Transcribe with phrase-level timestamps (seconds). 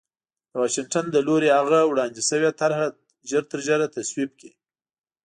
[0.51, 2.79] د واشنګټن له لوري هغه وړاندې شوې طرح
[3.29, 4.51] ژرترژره تصویب کړي